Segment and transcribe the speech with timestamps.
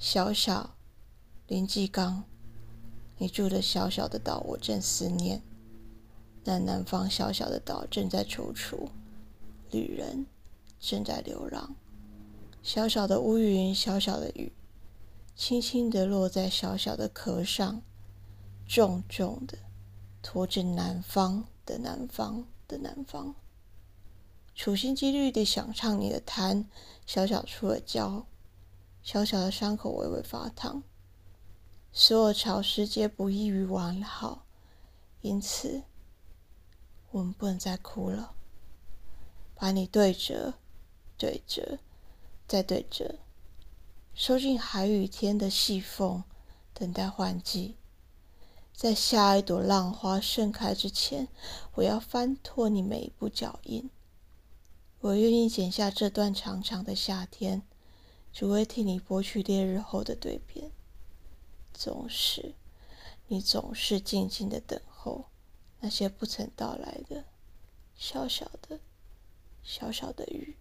[0.00, 0.78] 小小
[1.46, 2.24] 林继刚，
[3.18, 5.42] 你住的小小的岛，我正思念。
[6.42, 8.88] 那南方小小的岛正在踌躇，
[9.70, 10.24] 旅人
[10.80, 11.76] 正在流浪。
[12.62, 14.54] 小小的乌云，小小的雨，
[15.36, 17.82] 轻轻地落在小小的壳上，
[18.66, 19.58] 重重的
[20.22, 23.34] 拖着南方的南方的南方。
[24.54, 26.64] 处心积虑地想唱你的痰，
[27.04, 28.24] 小小出了焦，
[29.02, 30.82] 小小的伤口微微发烫。
[31.92, 34.46] 所有潮湿皆不易于完好，
[35.22, 35.82] 因此
[37.10, 38.34] 我们不能再哭了。
[39.54, 40.54] 把你对折，
[41.18, 41.78] 对折，
[42.46, 43.18] 再对折，
[44.14, 46.22] 收进海雨天的细缝，
[46.72, 47.76] 等待换季。
[48.72, 51.28] 在下一朵浪花盛开之前，
[51.74, 53.90] 我要翻拓你每一步脚印。
[55.00, 57.62] 我愿意剪下这段长长的夏天，
[58.32, 60.70] 只为替你拨去烈日后的蜕变。
[61.72, 62.54] 总是，
[63.28, 65.26] 你总是静静的等候
[65.80, 67.24] 那些不曾到来的
[67.96, 68.80] 小小的、
[69.62, 70.56] 小小的雨。